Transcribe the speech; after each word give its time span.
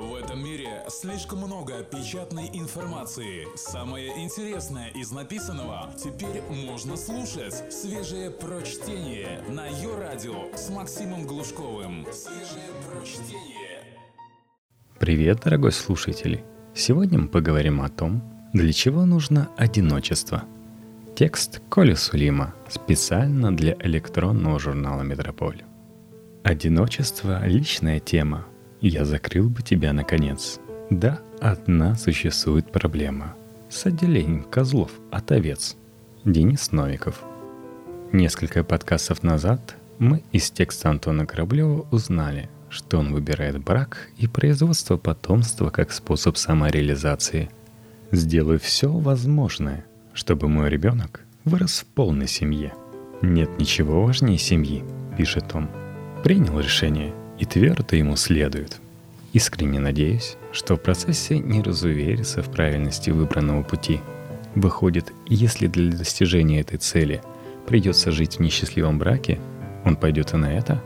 В 0.00 0.14
этом 0.14 0.42
мире 0.42 0.82
слишком 0.88 1.40
много 1.40 1.82
печатной 1.82 2.48
информации. 2.54 3.46
Самое 3.54 4.24
интересное 4.24 4.88
из 4.94 5.12
написанного 5.12 5.90
теперь 6.02 6.40
можно 6.48 6.96
слушать. 6.96 7.70
Свежее 7.70 8.30
прочтение 8.30 9.42
на 9.50 9.66
ее 9.66 9.94
радио 9.98 10.56
с 10.56 10.70
Максимом 10.70 11.26
Глушковым. 11.26 12.06
Свежее 12.14 12.70
прочтение. 12.88 13.84
Привет, 14.98 15.40
дорогой 15.44 15.72
слушатель! 15.72 16.44
Сегодня 16.74 17.18
мы 17.18 17.28
поговорим 17.28 17.82
о 17.82 17.90
том, 17.90 18.22
для 18.54 18.72
чего 18.72 19.04
нужно 19.04 19.50
одиночество. 19.58 20.44
Текст 21.14 21.60
Коли 21.68 21.92
Сулима 21.92 22.54
специально 22.70 23.54
для 23.54 23.76
электронного 23.80 24.58
журнала 24.58 25.02
«Метрополь». 25.02 25.62
Одиночество– 26.42 27.44
личная 27.46 28.00
тема, 28.00 28.46
я 28.80 29.04
закрыл 29.04 29.48
бы 29.48 29.62
тебя 29.62 29.92
наконец. 29.92 30.58
Да, 30.90 31.20
одна 31.40 31.96
существует 31.96 32.72
проблема. 32.72 33.34
С 33.68 33.86
отделением 33.86 34.44
козлов 34.44 34.90
от 35.10 35.30
овец. 35.32 35.76
Денис 36.24 36.72
Новиков. 36.72 37.22
Несколько 38.12 38.64
подкастов 38.64 39.22
назад 39.22 39.76
мы 39.98 40.22
из 40.32 40.50
текста 40.50 40.90
Антона 40.90 41.26
Кораблева 41.26 41.86
узнали, 41.90 42.48
что 42.68 42.98
он 42.98 43.12
выбирает 43.12 43.62
брак 43.62 44.08
и 44.16 44.26
производство 44.26 44.96
потомства 44.96 45.70
как 45.70 45.92
способ 45.92 46.36
самореализации. 46.36 47.50
Сделаю 48.10 48.58
все 48.58 48.90
возможное, 48.90 49.84
чтобы 50.14 50.48
мой 50.48 50.68
ребенок 50.68 51.20
вырос 51.44 51.80
в 51.80 51.86
полной 51.86 52.26
семье. 52.26 52.72
Нет 53.22 53.50
ничего 53.58 54.04
важнее 54.04 54.38
семьи, 54.38 54.82
пишет 55.16 55.54
он. 55.54 55.68
Принял 56.24 56.58
решение– 56.58 57.14
и 57.40 57.46
твердо 57.46 57.96
ему 57.96 58.16
следует. 58.16 58.78
Искренне 59.32 59.80
надеюсь, 59.80 60.36
что 60.52 60.76
в 60.76 60.82
процессе 60.82 61.38
не 61.38 61.62
разуверится 61.62 62.42
в 62.42 62.50
правильности 62.50 63.10
выбранного 63.10 63.62
пути. 63.62 64.00
Выходит, 64.54 65.12
если 65.26 65.66
для 65.66 65.90
достижения 65.96 66.60
этой 66.60 66.76
цели 66.76 67.22
придется 67.66 68.10
жить 68.10 68.36
в 68.36 68.40
несчастливом 68.40 68.98
браке, 68.98 69.40
он 69.84 69.96
пойдет 69.96 70.34
и 70.34 70.36
на 70.36 70.52
это? 70.52 70.82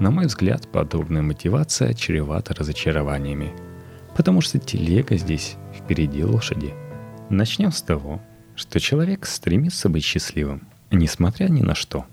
На 0.00 0.10
мой 0.10 0.26
взгляд, 0.26 0.66
подобная 0.68 1.22
мотивация 1.22 1.94
чревата 1.94 2.54
разочарованиями, 2.54 3.52
потому 4.16 4.40
что 4.40 4.58
телега 4.58 5.16
здесь 5.16 5.56
впереди 5.76 6.24
лошади. 6.24 6.74
Начнем 7.30 7.70
с 7.70 7.82
того, 7.82 8.20
что 8.56 8.80
человек 8.80 9.26
стремится 9.26 9.88
быть 9.88 10.04
счастливым, 10.04 10.62
несмотря 10.90 11.46
ни 11.46 11.62
на 11.62 11.76
что. 11.76 12.04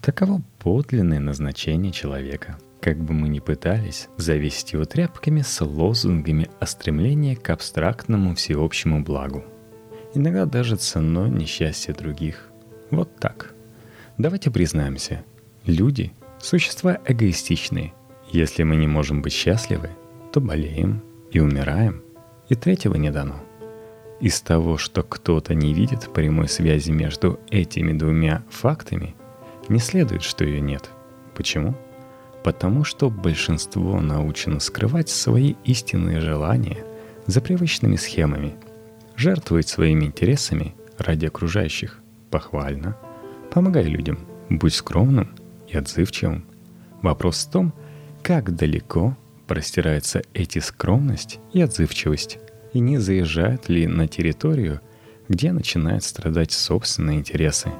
Таково 0.00 0.40
подлинное 0.58 1.20
назначение 1.20 1.92
человека– 1.92 2.56
как 2.80 2.98
бы 2.98 3.12
мы 3.12 3.28
ни 3.28 3.40
пытались 3.40 4.08
завесить 4.16 4.72
его 4.72 4.84
тряпками 4.84 5.42
с 5.42 5.64
лозунгами 5.64 6.48
о 6.60 6.66
стремлении 6.66 7.34
к 7.34 7.50
абстрактному 7.50 8.34
всеобщему 8.34 9.02
благу. 9.02 9.44
Иногда 10.14 10.46
даже 10.46 10.76
ценой 10.76 11.30
несчастья 11.30 11.92
других. 11.92 12.48
Вот 12.90 13.16
так. 13.16 13.54
Давайте 14.18 14.50
признаемся, 14.50 15.24
люди– 15.64 16.12
существа 16.40 16.98
эгоистичные. 17.06 17.92
Если 18.30 18.62
мы 18.62 18.76
не 18.76 18.86
можем 18.86 19.22
быть 19.22 19.32
счастливы, 19.32 19.90
то 20.32 20.40
болеем 20.40 21.02
и 21.30 21.40
умираем, 21.40 22.02
и 22.48 22.54
третьего 22.54 22.94
не 22.94 23.10
дано. 23.10 23.36
Из 24.20 24.40
того, 24.40 24.76
что 24.76 25.02
кто-то 25.02 25.54
не 25.54 25.72
видит 25.72 26.12
прямой 26.12 26.48
связи 26.48 26.90
между 26.90 27.40
этими 27.50 27.96
двумя 27.96 28.42
фактами, 28.50 29.14
не 29.68 29.78
следует, 29.78 30.22
что 30.22 30.44
ее 30.44 30.60
нет. 30.60 30.90
Почему? 31.34 31.74
Потому 32.42 32.84
что 32.84 33.10
большинство 33.10 34.00
научено 34.00 34.60
скрывать 34.60 35.10
свои 35.10 35.54
истинные 35.64 36.20
желания 36.20 36.84
за 37.26 37.40
привычными 37.40 37.96
схемами, 37.96 38.54
жертвовать 39.16 39.68
своими 39.68 40.06
интересами 40.06 40.74
ради 40.98 41.26
окружающих. 41.26 42.00
Похвально. 42.30 42.96
Помогай 43.50 43.84
людям, 43.84 44.20
будь 44.48 44.74
скромным 44.74 45.30
и 45.68 45.76
отзывчивым. 45.76 46.46
Вопрос 47.02 47.44
в 47.44 47.50
том, 47.50 47.74
как 48.22 48.54
далеко 48.54 49.16
простираются 49.46 50.22
эти 50.32 50.60
скромность 50.60 51.40
и 51.52 51.60
отзывчивость, 51.60 52.38
и 52.72 52.78
не 52.78 52.98
заезжают 52.98 53.68
ли 53.68 53.86
на 53.86 54.06
территорию, 54.06 54.80
где 55.28 55.52
начинают 55.52 56.04
страдать 56.04 56.52
собственные 56.52 57.18
интересы. 57.18 57.70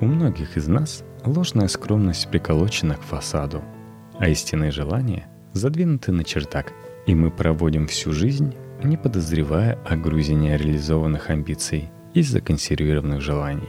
У 0.00 0.06
многих 0.06 0.56
из 0.56 0.66
нас 0.66 1.04
ложная 1.24 1.68
скромность 1.68 2.28
приколочена 2.28 2.96
к 2.96 3.02
фасаду– 3.02 3.62
а 4.20 4.28
истинные 4.28 4.70
желания 4.70 5.26
задвинуты 5.54 6.12
на 6.12 6.22
чертак, 6.22 6.72
и 7.06 7.14
мы 7.14 7.30
проводим 7.30 7.88
всю 7.88 8.12
жизнь, 8.12 8.54
не 8.84 8.96
подозревая 8.96 9.78
о 9.84 9.96
грузе 9.96 10.34
нереализованных 10.34 11.30
амбиций 11.30 11.90
и 12.14 12.22
законсервированных 12.22 13.20
желаний. 13.20 13.68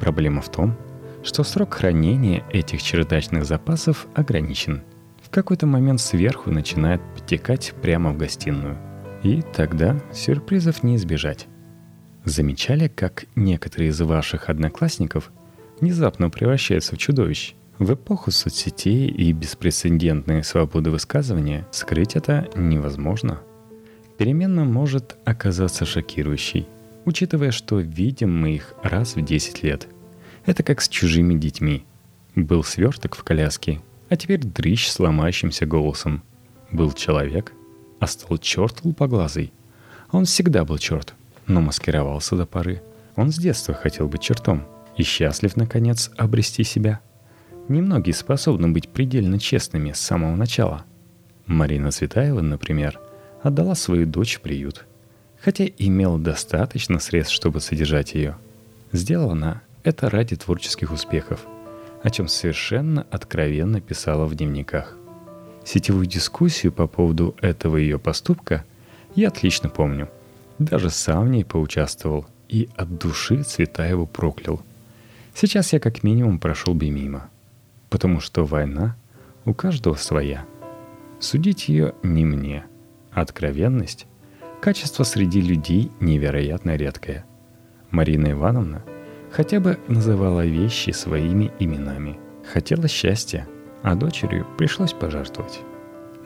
Проблема 0.00 0.40
в 0.40 0.48
том, 0.48 0.76
что 1.22 1.44
срок 1.44 1.74
хранения 1.74 2.44
этих 2.50 2.82
чердачных 2.82 3.44
запасов 3.44 4.06
ограничен. 4.14 4.82
В 5.22 5.28
какой-то 5.28 5.66
момент 5.66 6.00
сверху 6.00 6.50
начинает 6.50 7.02
потекать 7.14 7.74
прямо 7.82 8.12
в 8.12 8.16
гостиную. 8.16 8.78
И 9.22 9.42
тогда 9.42 10.00
сюрпризов 10.12 10.82
не 10.82 10.96
избежать. 10.96 11.46
Замечали, 12.24 12.88
как 12.88 13.26
некоторые 13.34 13.90
из 13.90 14.00
ваших 14.00 14.48
одноклассников 14.48 15.30
внезапно 15.80 16.30
превращаются 16.30 16.94
в 16.94 16.98
чудовищ– 16.98 17.54
в 17.80 17.94
эпоху 17.94 18.30
соцсетей 18.30 19.08
и 19.08 19.32
беспрецедентной 19.32 20.44
свободы 20.44 20.90
высказывания 20.90 21.66
скрыть 21.72 22.14
это 22.14 22.46
невозможно. 22.54 23.40
Перемена 24.18 24.64
может 24.64 25.16
оказаться 25.24 25.86
шокирующей, 25.86 26.68
учитывая, 27.06 27.50
что 27.52 27.80
видим 27.80 28.38
мы 28.38 28.56
их 28.56 28.74
раз 28.82 29.16
в 29.16 29.22
10 29.22 29.62
лет. 29.62 29.88
Это 30.44 30.62
как 30.62 30.82
с 30.82 30.90
чужими 30.90 31.32
детьми. 31.34 31.86
Был 32.34 32.62
сверток 32.64 33.16
в 33.16 33.24
коляске, 33.24 33.80
а 34.10 34.16
теперь 34.16 34.40
дрыщ 34.40 34.86
с 34.88 35.00
ломающимся 35.00 35.64
голосом. 35.64 36.22
Был 36.70 36.92
человек, 36.92 37.54
а 37.98 38.06
стал 38.06 38.36
черт 38.36 38.84
лупоглазый. 38.84 39.54
Он 40.12 40.26
всегда 40.26 40.66
был 40.66 40.76
черт, 40.76 41.14
но 41.46 41.62
маскировался 41.62 42.36
до 42.36 42.44
поры. 42.44 42.82
Он 43.16 43.32
с 43.32 43.38
детства 43.38 43.72
хотел 43.72 44.06
быть 44.06 44.20
чертом 44.20 44.66
и 44.98 45.02
счастлив, 45.02 45.56
наконец, 45.56 46.10
обрести 46.18 46.62
себя– 46.62 47.00
Немногие 47.70 48.14
способны 48.14 48.66
быть 48.66 48.88
предельно 48.88 49.38
честными 49.38 49.92
с 49.92 50.00
самого 50.00 50.34
начала. 50.34 50.84
Марина 51.46 51.92
Цветаева, 51.92 52.40
например, 52.40 52.98
отдала 53.44 53.76
свою 53.76 54.06
дочь 54.06 54.38
в 54.38 54.40
приют, 54.40 54.86
хотя 55.40 55.66
имела 55.78 56.18
достаточно 56.18 56.98
средств, 56.98 57.32
чтобы 57.32 57.60
содержать 57.60 58.14
ее. 58.14 58.36
Сделала 58.90 59.32
она 59.34 59.62
это 59.84 60.10
ради 60.10 60.34
творческих 60.34 60.90
успехов, 60.90 61.46
о 62.02 62.10
чем 62.10 62.26
совершенно 62.26 63.06
откровенно 63.08 63.80
писала 63.80 64.26
в 64.26 64.34
дневниках. 64.34 64.96
Сетевую 65.64 66.06
дискуссию 66.06 66.72
по 66.72 66.88
поводу 66.88 67.36
этого 67.40 67.76
ее 67.76 68.00
поступка 68.00 68.64
я 69.14 69.28
отлично 69.28 69.68
помню. 69.68 70.10
Даже 70.58 70.90
сам 70.90 71.26
в 71.26 71.30
ней 71.30 71.44
поучаствовал 71.44 72.26
и 72.48 72.68
от 72.74 72.98
души 72.98 73.44
Цветаеву 73.44 74.08
проклял. 74.08 74.60
Сейчас 75.36 75.72
я 75.72 75.78
как 75.78 76.02
минимум 76.02 76.40
прошел 76.40 76.74
бы 76.74 76.90
мимо– 76.90 77.30
потому 77.90 78.20
что 78.20 78.44
война 78.44 78.96
у 79.44 79.52
каждого 79.52 79.96
своя. 79.96 80.46
Судить 81.18 81.68
ее 81.68 81.94
не 82.02 82.24
мне. 82.24 82.64
Откровенность– 83.12 84.06
качество 84.62 85.02
среди 85.02 85.40
людей 85.40 85.90
невероятно 86.00 86.76
редкое. 86.76 87.26
Марина 87.90 88.30
Ивановна 88.30 88.84
хотя 89.30 89.60
бы 89.60 89.78
называла 89.88 90.46
вещи 90.46 90.90
своими 90.90 91.50
именами. 91.58 92.18
Хотела 92.50 92.88
счастья, 92.88 93.46
а 93.82 93.94
дочерью 93.94 94.46
пришлось 94.56 94.92
пожертвовать. 94.92 95.60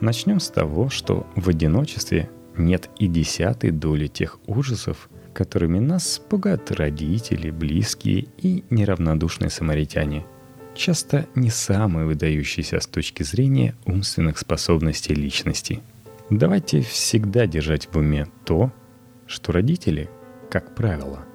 Начнем 0.01 0.39
с 0.39 0.49
того, 0.49 0.89
что 0.89 1.25
в 1.35 1.49
одиночестве 1.49 2.29
нет 2.55 2.89
и 2.99 3.07
десятой 3.07 3.71
доли 3.71 4.07
тех 4.07 4.39
ужасов, 4.47 5.09
которыми 5.33 5.79
нас 5.79 6.19
пугают 6.29 6.71
родители, 6.71 7.49
близкие 7.49 8.27
и 8.37 8.63
неравнодушные 8.69 9.49
самаритяне– 9.49 10.25
часто 10.75 11.27
не 11.35 11.49
самые 11.49 12.05
выдающиеся 12.05 12.79
с 12.79 12.87
точки 12.87 13.23
зрения 13.23 13.75
умственных 13.85 14.37
способностей 14.37 15.13
личности. 15.13 15.81
Давайте 16.29 16.81
всегда 16.81 17.47
держать 17.47 17.87
в 17.91 17.97
уме 17.97 18.27
то, 18.45 18.71
что 19.27 19.51
родители, 19.51 20.09
как 20.49 20.75
правило, 20.75 21.25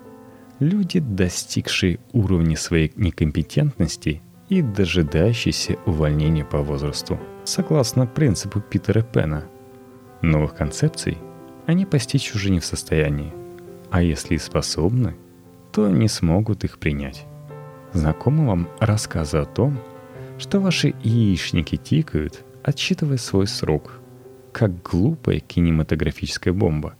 люди, 0.58 1.00
достигшие 1.00 1.98
уровня 2.12 2.56
своей 2.56 2.92
некомпетентности 2.96 4.22
и 4.48 4.62
дожидающиеся 4.62 5.78
увольнения 5.86 6.44
по 6.44 6.58
возрасту, 6.58 7.18
согласно 7.44 8.06
принципу 8.06 8.60
Питера 8.60 9.02
Пена. 9.02 9.46
Новых 10.22 10.54
концепций 10.54 11.18
они 11.66 11.86
постичь 11.86 12.34
уже 12.34 12.50
не 12.50 12.60
в 12.60 12.64
состоянии, 12.64 13.32
а 13.90 14.02
если 14.02 14.34
и 14.34 14.38
способны, 14.38 15.16
то 15.72 15.88
не 15.88 16.08
смогут 16.08 16.64
их 16.64 16.78
принять. 16.78 17.26
Знакомы 17.92 18.46
вам 18.46 18.68
рассказы 18.78 19.38
о 19.38 19.44
том, 19.44 19.78
что 20.38 20.60
ваши 20.60 20.94
яичники 21.02 21.76
тикают, 21.76 22.44
отсчитывая 22.62 23.16
свой 23.16 23.46
срок, 23.46 24.00
как 24.52 24.82
глупая 24.82 25.40
кинематографическая 25.40 26.54
бомба. 26.54 26.94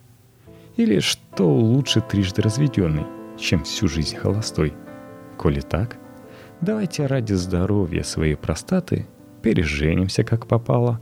Или 0.76 0.98
что 1.00 1.48
лучше 1.48 2.00
трижды 2.00 2.42
разведенный, 2.42 3.06
чем 3.38 3.64
всю 3.64 3.88
жизнь 3.88 4.16
холостой. 4.16 4.74
Коли 5.36 5.60
так, 5.60 5.96
давайте 6.60 7.06
ради 7.06 7.34
здоровья 7.34 8.02
своей 8.02 8.34
простаты 8.34 9.06
переженимся 9.42 10.24
как 10.24 10.46
попало, 10.46 11.00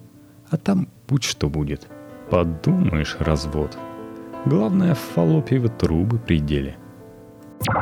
а 0.50 0.56
там 0.56 0.88
будь 1.08 1.24
что 1.24 1.48
будет. 1.48 1.86
Подумаешь, 2.30 3.16
развод. 3.20 3.76
Главное, 4.44 4.94
фаллопиевы 4.94 5.68
трубы 5.70 6.18
при 6.18 6.40
деле. 6.40 6.76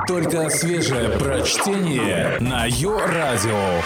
Только 0.07 0.49
свежее 0.49 1.11
прочтение 1.19 2.39
на 2.41 2.65
Йо-Радио. 2.67 3.83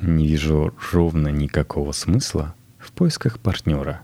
Не 0.00 0.26
вижу 0.26 0.74
ровно 0.92 1.28
никакого 1.28 1.92
смысла 1.92 2.54
в 2.78 2.92
поисках 2.92 3.38
партнера, 3.38 4.02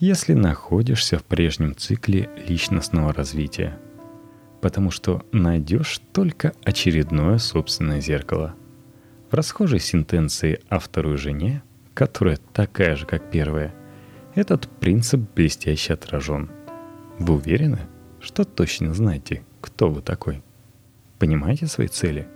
если 0.00 0.32
находишься 0.32 1.18
в 1.18 1.24
прежнем 1.24 1.76
цикле 1.76 2.30
личностного 2.48 3.12
развития. 3.12 3.78
Потому 4.60 4.90
что 4.90 5.24
найдешь 5.32 6.00
только 6.12 6.54
очередное 6.64 7.38
собственное 7.38 8.00
зеркало. 8.00 8.54
В 9.30 9.34
расхожей 9.34 9.80
сентенции 9.80 10.60
о 10.68 10.78
второй 10.78 11.18
жене, 11.18 11.62
которая 11.94 12.38
такая 12.52 12.96
же, 12.96 13.06
как 13.06 13.30
первая, 13.30 13.74
этот 14.34 14.66
принцип 14.80 15.20
блестяще 15.34 15.92
отражен. 15.92 16.50
Вы 17.18 17.34
уверены, 17.34 17.80
что 18.20 18.44
точно 18.44 18.94
знаете, 18.94 19.42
кто 19.60 19.90
вы 19.90 20.02
такой? 20.02 20.42
Понимаете 21.18 21.66
свои 21.66 21.88
цели? 21.88 22.28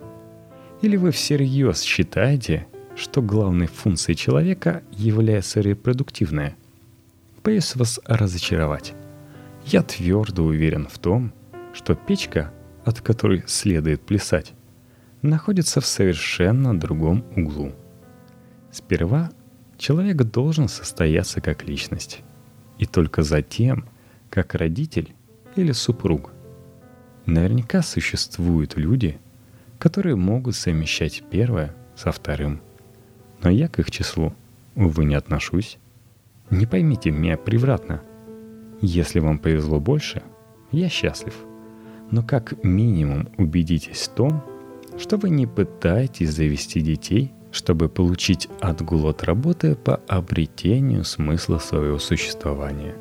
Или 0.81 0.97
вы 0.97 1.11
всерьез 1.13 1.83
считаете, 1.83 2.67
что 2.97 3.23
главной 3.23 3.67
функцией 3.67 4.17
человека 4.17 4.83
является 4.93 5.61
репродуктивная. 5.61 6.57
Боюсь 7.45 7.75
вас 7.77 8.01
разочаровать. 8.05 8.95
Я 9.67 9.83
твердо 9.83 10.45
уверен 10.45 10.87
в 10.89 10.99
том, 10.99 11.33
что 11.73 11.95
печка, 11.95 12.53
от 12.85 13.01
которой 13.01 13.45
следует 13.47 14.03
плясать, 14.03 14.53
находится 15.23 15.81
в 15.81 15.87
совершенно 15.87 16.79
другом 16.79 17.25
углу. 17.37 17.73
Сперва 18.71 19.31
человек 19.79 20.17
должен 20.17 20.69
состояться 20.69 21.41
как 21.41 21.65
личность, 21.65 22.23
и 22.79 22.87
только 22.87 23.23
затем 23.23 23.89
как 24.31 24.55
родитель 24.55 25.15
или 25.57 25.73
супруг. 25.73 26.32
Наверняка 27.27 27.83
существуют 27.83 28.77
люди, 28.77 29.19
которые 29.79 30.17
могут 30.17 30.57
совмещать 30.57 31.23
первое 31.31 31.75
со 31.95 32.13
вторым– 32.13 32.61
но 33.43 33.51
я 33.51 33.69
к 33.69 33.79
их 33.81 33.91
числу, 33.91 34.33
увы, 34.77 35.05
не 35.05 35.15
отношусь. 35.15 35.79
Не 36.51 36.67
поймите 36.67 37.11
меня 37.11 37.37
превратно. 37.37 38.03
Если 38.81 39.21
вам 39.21 39.39
повезло 39.39 39.81
больше, 39.81 40.23
я 40.71 40.89
счастлив. 40.89 41.35
Но 42.11 42.23
как 42.23 42.63
минимум 42.63 43.29
убедитесь 43.39 44.09
в 44.09 44.15
том, 44.15 44.43
что 44.99 45.17
вы 45.17 45.31
не 45.31 45.47
пытаетесь 45.47 46.33
завести 46.33 46.81
детей, 46.81 47.33
чтобы 47.51 47.89
получить 47.89 48.49
отгул 48.61 49.09
от 49.09 49.25
работы 49.25 49.75
по 49.75 49.97
обретению 50.09 51.05
смысла 51.05 51.59
своего 51.59 51.99
существования. 51.99 52.95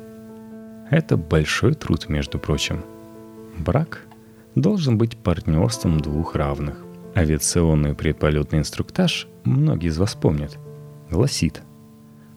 Это 0.90 1.16
большой 1.16 1.74
труд, 1.74 2.08
между 2.08 2.38
прочим. 2.38 2.84
Брак 3.58 4.02
должен 4.54 4.98
быть 4.98 5.16
партнерством 5.16 6.00
двух 6.00 6.34
равных. 6.34 6.84
Авиационный 7.14 7.94
предполетный 7.94 8.60
инструктаж 8.60 9.28
многие 9.44 9.88
из 9.88 9.98
вас 9.98 10.14
помнят, 10.14 10.58
гласит, 11.10 11.62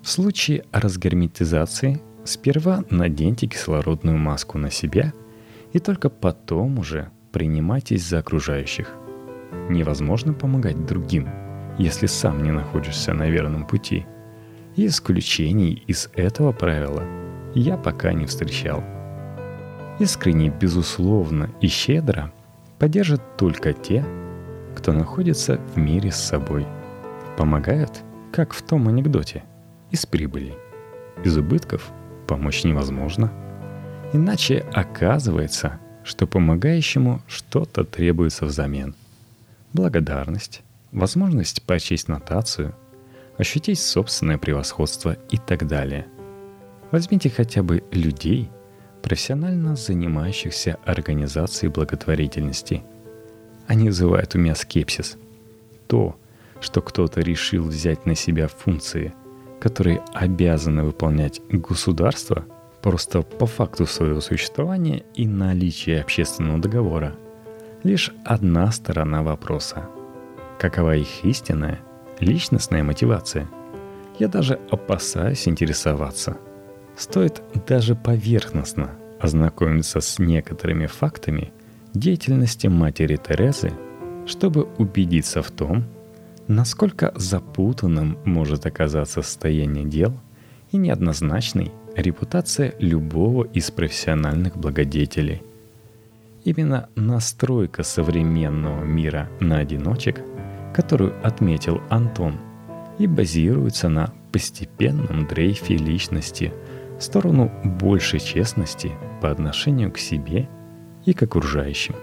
в 0.06 0.10
случае 0.10 0.66
разгерметизации 0.72 2.00
сперва 2.26 2.84
наденьте 2.92 3.48
кислородную 3.48 4.18
маску 4.18 4.60
на 4.60 4.70
себя 4.70 5.14
и 5.74 5.80
только 5.80 6.10
потом 6.10 6.78
уже 6.78 7.10
принимайтесь 7.32 8.08
за 8.08 8.20
окружающих. 8.20 8.94
Невозможно 9.70 10.34
помогать 10.34 10.86
другим, 10.86 11.28
если 11.80 12.06
сам 12.06 12.44
не 12.44 12.52
находишься 12.52 13.14
на 13.14 13.30
верном 13.30 13.66
пути. 13.66 14.06
И 14.76 14.86
исключений 14.86 15.84
из 15.88 16.10
этого 16.14 16.52
правила 16.52 17.04
я 17.56 17.76
пока 17.76 18.14
не 18.14 18.28
встречал. 18.28 18.84
Искренне, 20.00 20.50
безусловно 20.50 21.50
и 21.62 21.68
щедро 21.68 22.32
поддержат 22.80 23.38
только 23.38 23.74
те, 23.74 24.06
кто 24.76 24.92
находится 24.92 25.60
в 25.74 25.78
мире 25.78 26.12
с 26.12 26.18
собой– 26.18 26.66
Помогают, 27.38 27.92
как 28.32 28.54
в 28.54 28.62
том 28.62 28.88
анекдоте, 28.88 29.44
из 29.92 30.06
прибыли. 30.06 30.56
Из 31.26 31.38
убытков 31.38 31.92
помочь 32.28 32.64
невозможно. 32.64 33.32
Иначе 34.14 34.66
оказывается, 34.74 35.80
что 36.06 36.28
помогающему 36.28 37.22
что-то 37.28 37.84
требуется 37.84 38.46
взамен. 38.46 38.96
Благодарность, 39.74 40.64
возможность 40.94 41.62
прочесть 41.64 42.08
нотацию, 42.08 42.74
ощутить 43.38 43.80
собственное 43.80 44.38
превосходство 44.38 45.18
и 45.30 45.38
так 45.38 45.68
далее. 45.68 46.08
Возьмите 46.92 47.30
хотя 47.30 47.64
бы 47.64 47.84
людей, 47.92 48.50
профессионально 49.06 49.76
занимающихся 49.76 50.80
организацией 50.84 51.72
благотворительности. 51.72 52.82
Они 53.68 53.86
вызывают 53.86 54.34
у 54.34 54.40
меня 54.40 54.56
скепсис. 54.56 55.18
То, 55.86 56.16
что 56.60 56.82
кто-то 56.82 57.22
решил 57.22 57.66
взять 57.66 58.08
на 58.08 58.16
себя 58.16 58.48
функции, 58.48 59.14
которые 59.60 60.02
обязаны 60.16 60.84
выполнять 60.84 61.40
государство, 61.50 62.46
просто 62.82 63.22
по 63.22 63.46
факту 63.46 63.86
своего 63.86 64.22
существования 64.22 65.04
и 65.14 65.28
наличия 65.28 66.02
общественного 66.02 66.58
договора. 66.58 67.16
Лишь 67.84 68.12
одна 68.26 68.72
сторона 68.72 69.22
вопроса. 69.22 69.88
Какова 70.58 70.96
их 70.96 71.24
истинная, 71.24 71.80
личностная 72.20 72.82
мотивация? 72.82 73.48
Я 74.18 74.30
даже 74.30 74.60
опасаюсь 74.72 75.48
интересоваться. 75.48 76.38
Стоит 76.98 77.42
даже 77.68 77.96
поверхностно 77.96 78.92
ознакомиться 79.20 80.00
с 80.00 80.20
некоторыми 80.20 80.88
фактами 80.88 81.52
деятельности 81.94 82.68
матери 82.68 83.18
Терезы, 83.18 83.72
чтобы 84.26 84.64
убедиться 84.78 85.42
в 85.42 85.52
том, 85.52 85.86
насколько 86.48 87.14
запутанным 87.16 88.18
может 88.26 88.66
оказаться 88.66 89.22
состояние 89.22 89.86
дел 89.86 90.14
и 90.72 90.78
неоднозначной 90.78 91.72
репутация 91.96 92.74
любого 92.80 93.46
из 93.46 93.72
профессиональных 93.72 94.58
благодетелей. 94.58 95.42
Именно 96.44 96.90
настройка 96.96 97.84
современного 97.84 98.84
мира 98.84 99.30
на 99.40 99.58
одиночек, 99.58 100.22
которую 100.74 101.16
отметил 101.26 101.82
Антон, 101.90 102.38
и 103.00 103.08
базируется 103.08 103.90
на 103.90 104.14
постепенном 104.32 105.28
дрейфе 105.28 105.76
личности 105.76 106.54
сторону 107.00 107.52
большей 107.64 108.20
честности 108.20 108.92
по 109.22 109.32
отношению 109.32 109.92
к 109.92 109.98
себе 109.98 110.50
и 111.06 111.14
к 111.14 111.24
окружающим. 111.24 111.96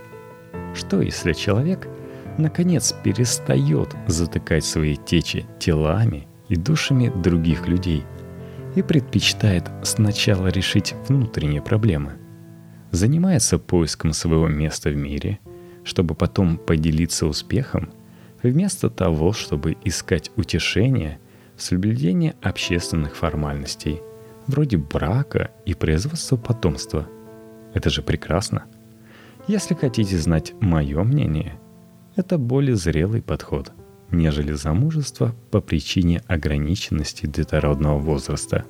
Что 0.74 1.00
если 1.00 1.32
человек– 1.32 1.88
наконец 2.38 2.94
перестает 3.04 3.94
затыкать 4.06 4.64
свои 4.64 4.96
течи 4.96 5.46
телами 5.58 6.26
и 6.48 6.56
душами 6.56 7.12
других 7.22 7.68
людей 7.68 8.04
и 8.74 8.82
предпочитает 8.82 9.70
сначала 9.82 10.48
решить 10.48 10.94
внутренние 11.08 11.62
проблемы. 11.62 12.14
Занимается 12.90 13.58
поиском 13.58 14.12
своего 14.12 14.48
места 14.48 14.90
в 14.90 14.96
мире, 14.96 15.38
чтобы 15.84 16.14
потом 16.14 16.58
поделиться 16.58 17.26
успехом, 17.26 17.90
вместо 18.42 18.88
того, 18.90 19.32
чтобы 19.32 19.76
искать 19.84 20.30
утешение 20.36 21.18
в 21.56 21.62
соблюдении 21.62 22.34
общественных 22.42 23.16
формальностей, 23.16 24.00
вроде 24.46 24.76
брака 24.76 25.50
и 25.64 25.74
производства 25.74 26.36
потомства. 26.36 27.08
Это 27.74 27.90
же 27.90 28.02
прекрасно. 28.02 28.64
Если 29.48 29.74
хотите 29.74 30.18
знать 30.18 30.52
мое 30.60 31.02
мнение– 31.02 31.58
это 32.14 32.36
более 32.36 32.76
зрелый 32.76 33.22
подход, 33.22 33.72
нежели 34.10 34.52
замужество 34.52 35.34
по 35.50 35.60
причине 35.60 36.22
ограниченности 36.26 37.26
детородного 37.26 37.98
возраста, 37.98 38.66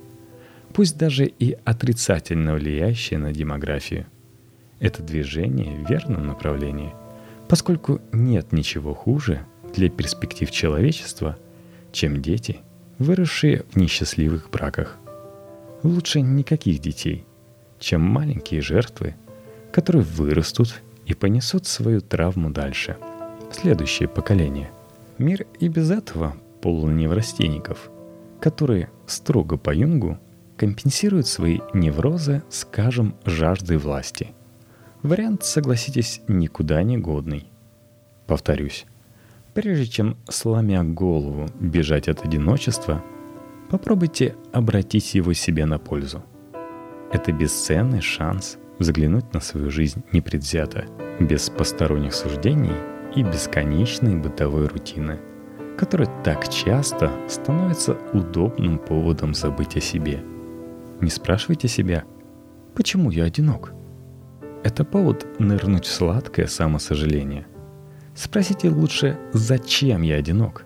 пусть 0.73 0.97
даже 0.97 1.25
и 1.25 1.57
отрицательно 1.65 2.55
влияющее 2.55 3.19
на 3.19 3.33
демографию. 3.33 4.05
Это 4.79 5.03
движение 5.03 5.77
в 5.77 5.89
верном 5.89 6.25
направлении, 6.25 6.93
поскольку 7.49 7.99
нет 8.13 8.53
ничего 8.53 8.93
хуже 8.93 9.45
для 9.75 9.89
перспектив 9.89 10.49
человечества, 10.49 11.37
чем 11.91 12.21
дети, 12.21 12.59
выросшие 12.97 13.65
в 13.71 13.75
несчастливых 13.75 14.49
браках. 14.49 14.97
Лучше 15.83 16.21
никаких 16.21 16.79
детей, 16.79 17.25
чем 17.79 18.01
маленькие 18.01 18.61
жертвы, 18.61 19.15
которые 19.71 20.03
вырастут 20.03 20.81
и 21.05 21.13
понесут 21.13 21.67
свою 21.67 22.01
травму 22.01 22.49
дальше– 22.49 22.97
следующее 23.53 24.09
поколение. 24.09 24.71
Мир 25.17 25.45
и 25.59 25.67
без 25.67 25.91
этого 25.91 26.35
полон 26.61 26.97
неврастенников, 26.97 27.89
которые, 28.39 28.89
строго 29.05 29.57
по 29.57 29.73
Юнгу, 29.73 30.17
компенсируют 30.57 31.27
свои 31.27 31.59
неврозы, 31.73 32.43
скажем, 32.49 33.15
жаждой 33.25 33.77
власти. 33.77 34.29
Вариант, 35.01 35.43
согласитесь, 35.43 36.21
никуда 36.27 36.81
не 36.83 36.97
годный. 36.97 37.47
Повторюсь, 38.27 38.85
прежде 39.53 39.85
чем, 39.85 40.17
сломя 40.29 40.83
голову, 40.83 41.49
бежать 41.59 42.07
от 42.07 42.25
одиночества, 42.25 43.03
попробуйте 43.73 44.35
обратить 44.51 45.15
его 45.15 45.33
себе 45.33 45.65
на 45.65 45.79
пользу. 45.79 46.23
Это 47.11 47.31
бесценный 47.31 48.01
шанс 48.01 48.59
взглянуть 48.77 49.33
на 49.33 49.39
свою 49.39 49.71
жизнь 49.71 50.03
непредвзято, 50.11 50.85
без 51.19 51.49
посторонних 51.49 52.13
суждений 52.13 52.75
и 53.15 53.23
бесконечной 53.23 54.15
бытовой 54.15 54.67
рутины, 54.67 55.19
которая 55.75 56.07
так 56.23 56.49
часто 56.49 57.11
становится 57.27 57.97
удобным 58.13 58.77
поводом 58.77 59.33
забыть 59.33 59.75
о 59.75 59.81
себе. 59.81 60.23
Не 61.01 61.09
спрашивайте 61.09 61.67
себя, 61.67 62.03
почему 62.75 63.09
я 63.09 63.23
одинок? 63.23 63.73
Это 64.63 64.85
повод 64.85 65.25
нырнуть 65.39 65.85
в 65.85 65.91
сладкое 65.91 66.45
самосожаление. 66.45 67.47
Спросите 68.13 68.69
лучше, 68.69 69.17
зачем 69.33 70.03
я 70.03 70.17
одинок? 70.17 70.63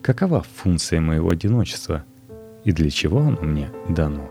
Какова 0.00 0.42
функция 0.42 1.00
моего 1.00 1.30
одиночества? 1.30 2.04
И 2.66 2.72
для 2.72 2.90
чего 2.90 3.20
оно 3.20 3.40
мне 3.42 3.70
дано? 3.88 4.28